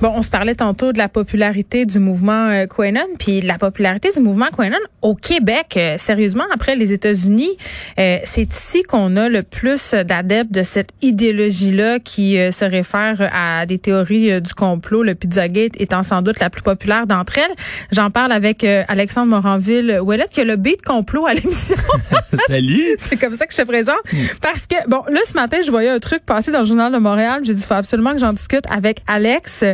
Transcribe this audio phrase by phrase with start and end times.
[0.00, 4.08] Bon, on se parlait tantôt de la popularité du mouvement euh, Quenon, puis la popularité
[4.10, 5.74] du mouvement Quenon au Québec.
[5.76, 7.50] Euh, sérieusement, après les États-Unis,
[7.98, 13.66] euh, c'est ici qu'on a le plus d'adeptes de cette idéologie-là qui se réfère à
[13.66, 15.02] des théories du complot.
[15.02, 17.54] Le Pizzagate étant sans doute la plus populaire d'entre elles.
[17.92, 21.76] J'en parle avec Alexandre Moranville-Ouellet, qui a le beat complot à l'émission.
[22.48, 22.94] Salut!
[22.98, 24.00] c'est comme ça que je te présente.
[24.40, 26.98] Parce que, bon, là, ce matin, je voyais un truc passer dans le Journal de
[26.98, 27.42] Montréal.
[27.44, 29.64] J'ai dit, il faut absolument que j'en discute avec Alex.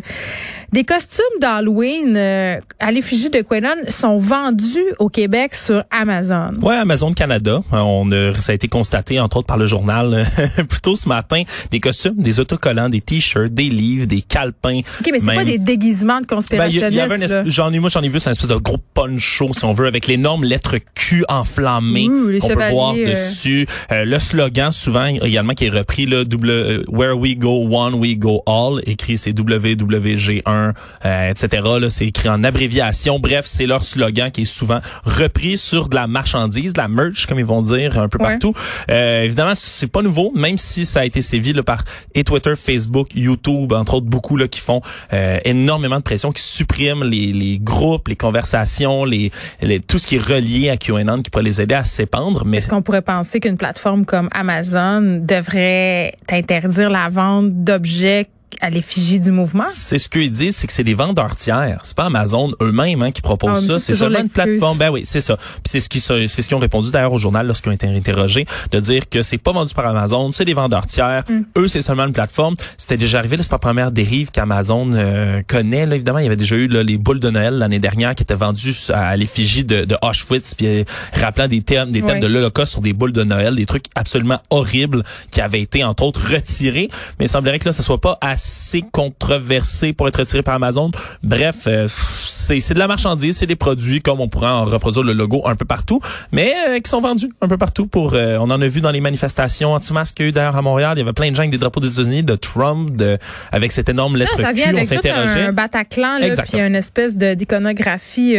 [0.72, 6.50] Des costumes d'Halloween euh, à l'effigie de Quenon sont vendus au Québec sur Amazon.
[6.60, 7.62] Ouais, Amazon Canada.
[7.72, 10.26] Euh, on ça a été constaté entre autres par le journal
[10.68, 11.42] plus tôt ce matin.
[11.70, 14.80] Des costumes, des autocollants, des t-shirts, des livres, des calepins.
[15.00, 17.28] Ok, mais c'est pas des déguisements de conspirationnistes.
[17.28, 19.72] Ben, j'en ai moi j'en ai vu, c'est un espèce de gros poncho si on
[19.72, 22.08] veut avec l'énorme lettre Q enflammée
[22.40, 23.10] qu'on peut voir euh.
[23.10, 23.66] dessus.
[23.90, 28.42] le slogan souvent également qui est repris là, double, Where we go one, we go
[28.46, 28.80] all.
[28.84, 31.62] Écrit c'est www WG1, euh, etc.
[31.88, 33.18] c'est écrit en abréviation.
[33.18, 37.26] Bref, c'est leur slogan qui est souvent repris sur de la marchandise, de la merch,
[37.26, 38.54] comme ils vont dire un peu partout.
[38.90, 42.54] Euh, évidemment, c'est pas nouveau, même si ça a été sévi là, par et Twitter,
[42.56, 44.80] Facebook, YouTube, entre autres beaucoup là qui font
[45.12, 50.06] euh, énormément de pression, qui suppriment les, les groupes, les conversations, les, les, tout ce
[50.06, 52.44] qui est relié à QAnon, qui pourrait les aider à s'épandre.
[52.44, 58.26] Mais est-ce qu'on pourrait penser qu'une plateforme comme Amazon devrait interdire la vente d'objets
[58.60, 59.64] à l'effigie du mouvement?
[59.68, 61.80] C'est ce qu'ils disent, c'est que c'est des vendeurs tiers.
[61.82, 63.78] C'est pas Amazon eux-mêmes hein, qui proposent ah, ça.
[63.78, 64.78] C'est seulement une plateforme.
[64.78, 65.36] Ben oui, c'est ça.
[65.36, 67.86] Puis c'est ce qui c'est ce qu'ils ont répondu d'ailleurs au journal lorsqu'ils ont été
[67.86, 71.24] interrogés, de dire que c'est pas vendu par Amazon, c'est des vendeurs tiers.
[71.28, 71.40] Mm.
[71.58, 72.54] Eux, c'est seulement une plateforme.
[72.76, 75.86] C'était déjà arrivé, c'est pas la première dérive qu'Amazon euh, connaît.
[75.86, 78.22] Là, évidemment, il y avait déjà eu là, les boules de Noël l'année dernière qui
[78.22, 82.26] étaient vendues à, l'effigie de, de, Auschwitz, puis euh, rappelant des thèmes, des thèmes de
[82.26, 86.32] l'Holocauste sur des boules de Noël, des trucs absolument horribles qui avaient été entre autres
[86.32, 86.88] retirés.
[87.18, 88.45] Mais il semblerait que là, ça soit pas assez
[88.92, 90.90] controversé pour être retiré par Amazon.
[91.22, 95.12] Bref, euh, c'est de la marchandise, c'est des produits comme on pourrait en reproduire le
[95.12, 96.00] logo un peu partout,
[96.32, 97.86] mais euh, qui sont vendus un peu partout.
[97.86, 100.56] Pour, euh, on en a vu dans les manifestations anti-masques qu'il y a eu d'ailleurs
[100.56, 100.94] à Montréal.
[100.96, 103.18] Il y avait plein de gens avec des drapeaux des États-Unis, de Trump, de,
[103.52, 104.70] avec cette énorme lettre ça vient Q.
[104.70, 105.42] Avec on s'interrogeait.
[105.42, 108.36] Un Bataclan, là, puis une espèce de d'iconographie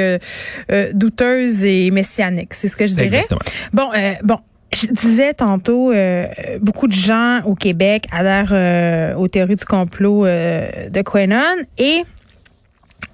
[0.93, 2.53] douteuse et messianique.
[2.53, 3.05] C'est ce que je dirais.
[3.05, 3.41] Exactement.
[3.73, 3.89] Bon,
[4.23, 4.39] bon.
[4.73, 6.27] Je disais tantôt, euh,
[6.59, 12.03] beaucoup de gens au Québec adhèrent euh, aux théories du complot euh, de Quenon et,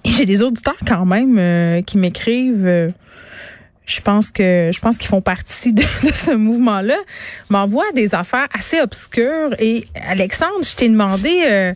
[0.03, 2.91] j'ai des auditeurs quand même qui m'écrivent.
[3.85, 6.97] je pense que je pense qu'ils font partie de, de ce mouvement-là.
[7.49, 11.73] M'envoient des affaires assez obscures et Alexandre, je t'ai demandé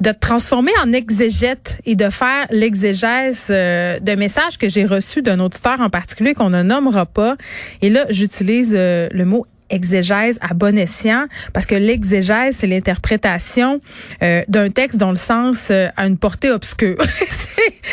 [0.00, 5.22] de te transformer en exégète et de faire l'exégèse euh, de messages que j'ai reçus
[5.22, 7.36] d'un auditeur en particulier qu'on ne nommera pas.
[7.82, 13.80] Et là, j'utilise euh, le mot exégèse à bon escient parce que l'exégèse c'est l'interprétation
[14.20, 16.96] euh, d'un texte dont le sens a une portée obscure.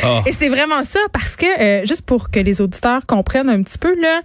[0.04, 0.22] Ah.
[0.28, 4.00] Et c'est vraiment ça parce que juste pour que les auditeurs comprennent un petit peu
[4.00, 4.22] là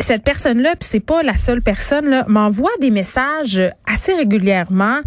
[0.00, 5.00] cette personne là puis c'est pas la seule personne là m'envoie des messages assez régulièrement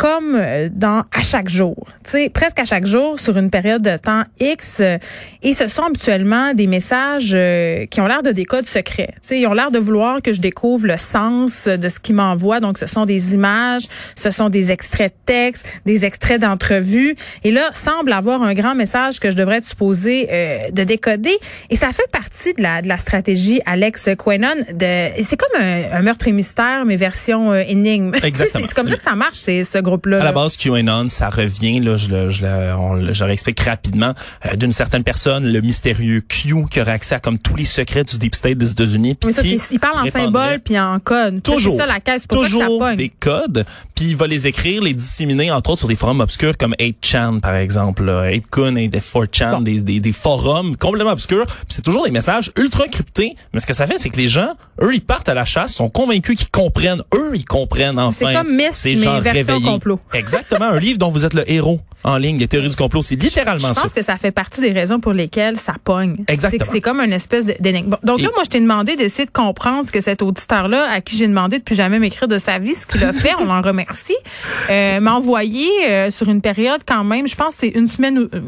[0.00, 3.82] comme euh, dans à chaque jour, tu sais, presque à chaque jour sur une période
[3.82, 4.78] de temps X.
[4.80, 4.96] Euh,
[5.42, 9.10] et ce sont habituellement des messages euh, qui ont l'air de des codes secrets.
[9.16, 12.14] Tu sais, ils ont l'air de vouloir que je découvre le sens de ce qu'ils
[12.14, 12.60] m'envoient.
[12.60, 13.82] Donc, ce sont des images,
[14.16, 17.14] ce sont des extraits de texte, des extraits d'entrevues.
[17.44, 21.36] Et là, semble avoir un grand message que je devrais être supposé de décoder.
[21.68, 24.64] Et ça fait partie de la, de la stratégie Alex Quenon.
[24.72, 28.12] De, c'est comme un, meurtre et mystère, mais version énigme.
[28.22, 31.96] C'est comme ça que ça marche, c'est ce à la base, QAnon, ça revient, là,
[31.96, 34.14] je, le, je, le, je réexplique rapidement,
[34.46, 38.04] euh, d'une certaine personne, le mystérieux Q, qui aurait accès à comme tous les secrets
[38.04, 39.16] du deep state des États-Unis.
[39.24, 41.42] Oui, ça, il parle en symbole puis en code.
[41.42, 41.72] Toujours.
[41.72, 43.64] C'est ça la caisse, pour toujours ça des codes,
[44.00, 47.40] puis il va les écrire, les disséminer, entre autres, sur des forums obscurs comme 8chan,
[47.40, 51.44] par exemple, 8kun et 4chan, des, des, des, forums complètement obscurs.
[51.68, 53.36] c'est toujours des messages ultra cryptés.
[53.52, 55.74] Mais ce que ça fait, c'est que les gens, eux, ils partent à la chasse,
[55.74, 57.02] sont convaincus qu'ils comprennent.
[57.14, 58.28] Eux, ils comprennent enfin.
[58.28, 59.78] C'est comme Miss, ces gens réveillés.
[60.14, 63.16] Exactement, un livre dont vous êtes le héros en ligne, les théories du complot, c'est
[63.16, 63.80] littéralement ça.
[63.80, 66.24] Je pense que ça fait partie des raisons pour lesquelles ça pogne.
[66.28, 66.70] Exactement.
[66.70, 67.96] C'est comme une espèce d'énigme.
[68.02, 71.16] donc là, moi, je t'ai demandé d'essayer de comprendre ce que cet auditeur-là, à qui
[71.16, 73.62] j'ai demandé de plus jamais m'écrire de sa vie, ce qu'il a fait, on en
[73.62, 74.16] remercie,
[74.70, 78.28] euh, m'a envoyé euh, sur une période quand même, je pense c'est une semaine ou
[78.32, 78.40] euh,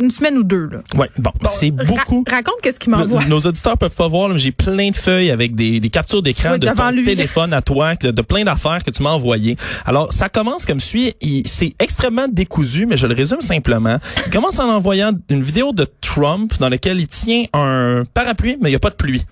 [0.00, 0.68] une semaine ou deux.
[0.70, 0.78] Là.
[0.96, 2.24] Ouais, bon, c'est beaucoup.
[2.28, 3.24] raconte qu'est-ce qu'il m'envoie.
[3.24, 6.66] Nos auditeurs peuvent pas voir, j'ai plein de feuilles avec des, des captures d'écran de
[6.66, 9.56] ton téléphone à toi, de, plein d'affaires que tu m'as envoyées.
[9.86, 11.14] Alors, ça commence comme suit.
[11.46, 13.98] C'est extrêmement décousu, mais je le résume simplement.
[14.26, 18.68] Il commence en envoyant une vidéo de Trump dans laquelle il tient un parapluie, mais
[18.68, 19.24] il n'y a pas de pluie.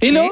[0.00, 0.28] Et là,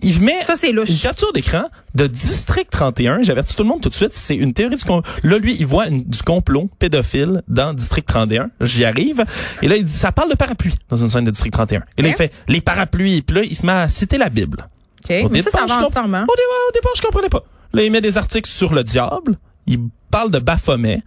[0.00, 3.22] il met ça, une capture d'écran de District 31.
[3.22, 4.14] J'avertis tout le monde tout de suite.
[4.14, 5.10] C'est une théorie du complot.
[5.22, 8.50] Là, lui, il voit du complot pédophile dans District 31.
[8.60, 9.24] J'y arrive.
[9.62, 11.82] Et là, il dit, ça parle de parapluie dans une scène de District 31.
[11.96, 13.22] Et là, il fait les parapluies.
[13.22, 14.68] Puis là, il se met à citer la Bible.
[15.08, 16.26] Au Mais ça, ça va ensemble, hein?
[16.28, 17.44] au, départ, je comprenais pas.
[17.72, 19.38] Là, il met des articles sur le diable.
[19.66, 19.80] Il
[20.10, 21.02] parle de Baphomet.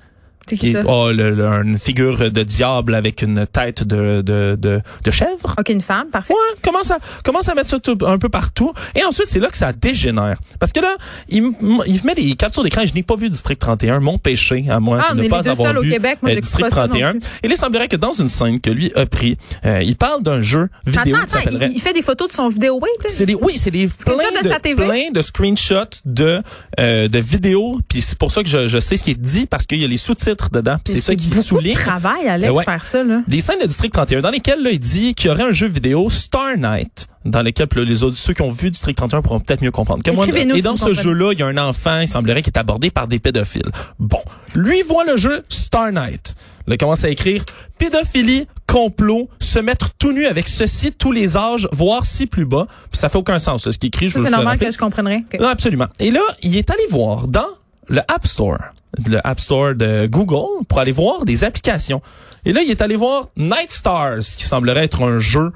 [0.58, 5.56] Qui, oh, le, une figure de diable avec une tête de, de, de, de chèvre.
[5.58, 6.34] OK, une femme, parfait.
[6.34, 8.74] Ouais, commence à, commence à mettre ça tout, un peu partout.
[8.96, 10.38] Et ensuite, c'est là que ça dégénère.
[10.60, 10.96] Parce que là,
[11.30, 11.52] il,
[11.88, 12.82] il met des captures d'écran.
[12.86, 15.74] Je n'ai pas vu District 31, mon péché à moi ah, de ne pas avoir
[15.74, 16.20] vu au Québec.
[16.22, 17.14] Moi, euh, District 31.
[17.44, 20.24] Et là, il semblerait que dans une scène que lui a pris, euh, il parle
[20.24, 21.58] d'un jeu vidéo attends, qui.
[21.74, 24.76] Il, fait des photos de son vidéo wave, C'est des, oui, c'est des plein de,
[24.76, 26.42] plein de screenshots de,
[26.80, 27.80] euh, de vidéos.
[27.88, 29.86] Puis c'est pour ça que je, je sais ce qui est dit parce qu'il y
[29.86, 30.78] a les sous-titres dedans.
[30.86, 31.76] C'est ça qui souligne.
[31.76, 32.64] De travail, Alex, ouais.
[32.64, 33.22] faire ça, là.
[33.28, 35.68] Des scènes de District 31 dans lesquelles là, il dit qu'il y aurait un jeu
[35.68, 39.62] vidéo Star Night dans lesquels les autres, ceux qui ont vu District 31 pourront peut-être
[39.62, 40.26] mieux comprendre moi.
[40.28, 43.08] Et dans ce jeu-là, il y a un enfant, il semblerait qu'il est abordé par
[43.08, 43.70] des pédophiles.
[44.00, 44.22] Bon,
[44.56, 46.36] lui voit le jeu Star Night.
[46.68, 47.44] Il commence à écrire
[47.78, 52.68] pédophilie, complot, se mettre tout nu avec ceci tous les âges, voire si plus bas.
[52.92, 54.12] Puis ça fait aucun sens, ce qu'il écrit.
[54.12, 55.24] C'est normal que je comprendrais.
[55.40, 55.88] Non, absolument.
[56.00, 57.48] Et là, il est allé voir dans
[57.88, 58.60] le App Store
[59.08, 62.02] le App Store de Google pour aller voir des applications.
[62.46, 65.52] Et là, il est allé voir Night Stars, qui semblerait être un jeu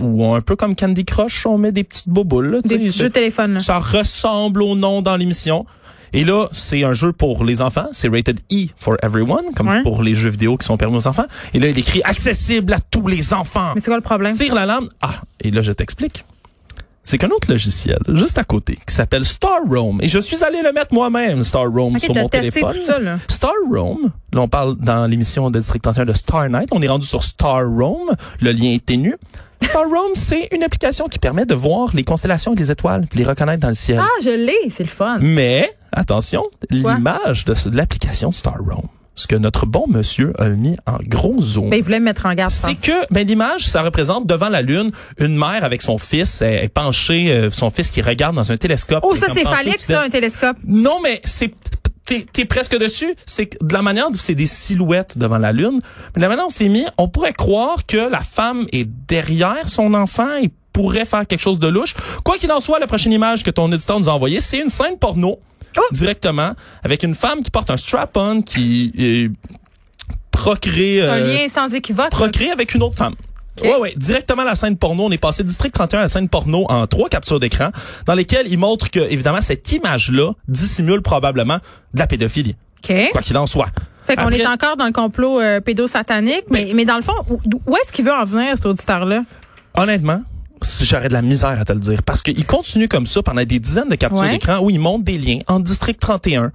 [0.00, 2.60] où un peu comme Candy Crush, on met des petites boboules.
[2.64, 3.58] des petits jeux téléphone.
[3.60, 5.66] Ça ressemble au nom dans l'émission.
[6.14, 7.88] Et là, c'est un jeu pour les enfants.
[7.92, 11.24] C'est rated E for everyone, comme pour les jeux vidéo qui sont permis aux enfants.
[11.54, 13.72] Et là, il écrit accessible à tous les enfants.
[13.74, 14.34] Mais c'est quoi le problème?
[14.36, 14.88] Tire la lame.
[15.00, 16.24] Ah, et là, je t'explique
[17.04, 20.62] c'est qu'un autre logiciel juste à côté qui s'appelle Star Roam et je suis allé
[20.62, 22.76] le mettre moi-même Star Roam sur mon téléphone.
[22.86, 23.18] ça, là.
[23.28, 26.88] Star Roam, là on parle dans l'émission de District 31 de Star Night, on est
[26.88, 28.10] rendu sur Star Roam,
[28.40, 29.16] le lien est ténu.
[29.62, 33.24] Star Roam, c'est une application qui permet de voir les constellations et les étoiles, les
[33.24, 34.00] reconnaître dans le ciel.
[34.00, 35.18] Ah, je l'ai, c'est le fun.
[35.20, 40.76] Mais attention, l'image de, de l'application Star Roam ce que notre bon monsieur a mis
[40.86, 41.70] en gros zoom.
[41.70, 42.50] Ben, il voulait mettre en garde.
[42.50, 46.68] C'est que ben, l'image, ça représente devant la Lune une mère avec son fils, elle
[46.70, 49.00] penchée, euh, son fils qui regarde dans un télescope.
[49.02, 50.56] Oh, ça c'est phallique, ça, un télescope?
[50.66, 51.54] Non, mais c'est
[52.04, 53.14] t'es es presque dessus.
[53.26, 55.80] C'est de la manière, c'est des silhouettes devant la lune.
[56.14, 59.68] Mais de la manière dont c'est mis, on pourrait croire que la femme est derrière
[59.68, 61.94] son enfant et pourrait faire quelque chose de louche.
[62.24, 64.70] Quoi qu'il en soit, la prochaine image que ton éditeur nous a envoyée, c'est une
[64.70, 65.38] scène porno
[65.76, 65.80] Oh!
[65.92, 66.52] directement
[66.82, 69.28] avec une femme qui porte un strap-on qui euh,
[70.30, 71.02] procrée.
[71.02, 72.10] un euh, lien sans équivoque.
[72.10, 73.14] Procrée avec une autre femme.
[73.60, 75.04] Ouais, ouais, directement à la scène porno.
[75.04, 77.70] On est passé District 31 à la scène porno en trois captures d'écran
[78.06, 81.58] dans lesquelles il montre que, évidemment, cette image-là dissimule probablement
[81.92, 82.56] de la pédophilie.
[82.84, 83.68] Quoi qu'il en soit.
[84.06, 87.76] Fait qu'on est encore dans le complot euh, pédosatanique, mais, mais dans le fond, où
[87.76, 89.22] est-ce qu'il veut en venir, cet auditeur-là?
[89.76, 90.22] Honnêtement,
[90.62, 92.02] j'aurais de la misère à te le dire.
[92.02, 95.18] Parce qu'il continue comme ça pendant des dizaines de captures d'écran où il monte des
[95.18, 96.52] liens en District 31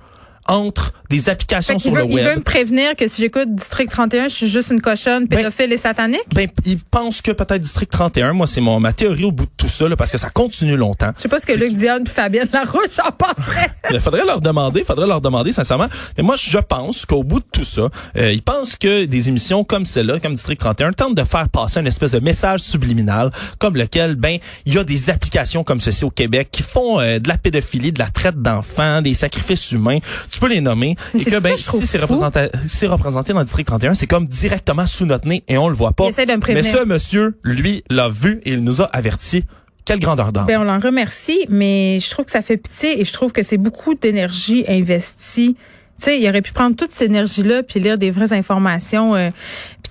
[0.48, 2.12] entre des applications sur le web.
[2.12, 5.38] Il veut me prévenir que si j'écoute District 31, je suis juste une cochonne ben,
[5.38, 6.26] pédophile et satanique?
[6.34, 9.52] Ben, il pense que peut-être District 31, moi, c'est mon, ma théorie au bout de
[9.58, 11.12] tout ça, là, parce que ça continue longtemps.
[11.16, 13.70] Je sais pas ce que Luc Dion et Fabienne Larouche en penseraient.
[13.90, 15.88] il faudrait leur demander, faudrait leur demander, sincèrement.
[16.18, 19.64] Mais moi, je pense qu'au bout de tout ça, euh, ils pensent que des émissions
[19.64, 23.76] comme celle-là, comme District 31, tentent de faire passer une espèce de message subliminal, comme
[23.76, 27.28] lequel, ben, il y a des applications comme ceci au Québec qui font euh, de
[27.28, 30.00] la pédophilie, de la traite d'enfants, des sacrifices humains.
[30.30, 32.48] Tu peux les nommer et que ben si c'est représenté,
[32.88, 35.94] représenté dans le district 31, c'est comme directement sous notre nez et on le voit
[35.94, 36.10] pas.
[36.50, 39.46] Mais ce monsieur, lui, l'a vu et il nous a averti.
[39.86, 40.46] Quelle grandeur d'âme.
[40.48, 43.42] Ben, on l'en remercie, mais je trouve que ça fait pitié et je trouve que
[43.42, 45.56] c'est beaucoup d'énergie investie
[46.00, 49.16] tu sais, il aurait pu prendre toute cette énergie-là puis lire des vraies informations.
[49.16, 49.32] Euh,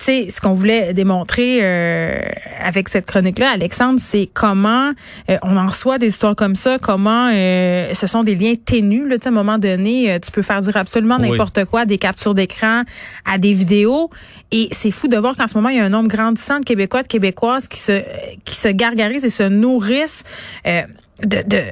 [0.07, 2.21] sais, ce qu'on voulait démontrer euh,
[2.61, 4.93] avec cette chronique-là, Alexandre, c'est comment
[5.31, 9.09] euh, on en reçoit des histoires comme ça, comment ce sont des liens ténus.
[9.09, 12.83] Là, à un moment donné, tu peux faire dire absolument n'importe quoi, des captures d'écran
[13.25, 14.11] à des vidéos.
[14.53, 16.65] Et c'est fou de voir qu'en ce moment, il y a un nombre grandissant de
[16.65, 18.03] Québécois, de Québécoises qui se
[18.45, 20.25] qui se gargarisent et se nourrissent
[20.65, 21.63] de, de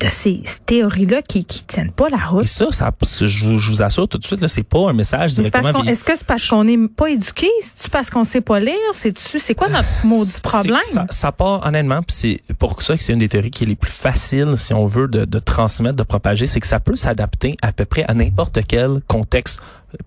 [0.00, 2.44] de ces, théories-là qui, qui tiennent pas la route.
[2.44, 4.92] Et ça, ça je, vous, je vous assure tout de suite, là, c'est pas un
[4.92, 5.84] message directement.
[5.84, 7.48] Est-ce que c'est parce qu'on n'est pas éduqué?
[7.60, 8.74] C'est-tu parce qu'on sait pas lire?
[8.92, 10.80] C'est-tu, c'est quoi notre mot du problème?
[10.84, 13.68] Ça, ça part, honnêtement, puis c'est pour ça que c'est une des théories qui est
[13.68, 16.96] les plus faciles, si on veut, de, de transmettre, de propager, c'est que ça peut
[16.96, 19.60] s'adapter à peu près à n'importe quel contexte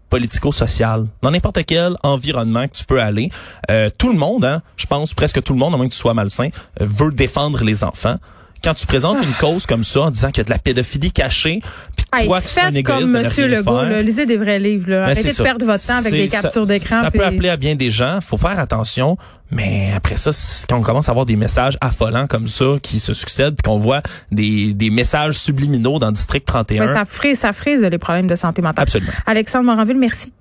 [0.10, 3.30] politico-social, dans n'importe quel environnement que tu peux aller.
[3.70, 6.00] Euh, tout le monde, hein, je pense presque tout le monde, à moins que tu
[6.00, 6.50] sois malsain,
[6.82, 8.18] euh, veut défendre les enfants
[8.64, 11.12] quand tu présentes une cause comme ça en disant qu'il y a de la pédophilie
[11.12, 11.62] cachée,
[11.96, 14.90] puis toi, tu un comme Monsieur Legault, là, lisez des vrais livres.
[14.90, 15.06] Là.
[15.06, 17.02] Ben, Arrêtez de perdre votre temps avec des captures d'écran.
[17.02, 18.20] Ça, peut appeler à bien des gens.
[18.22, 19.18] faut faire attention.
[19.52, 20.30] Mais après ça,
[20.70, 23.80] quand on commence à avoir des messages affolants comme ça qui se succèdent, puis qu'on
[23.80, 26.88] voit des, des messages subliminaux dans le District 31.
[26.88, 28.84] ça frise, ça frise les problèmes de santé mentale.
[28.84, 29.12] Absolument.
[29.26, 30.32] Alexandre Moranville, merci.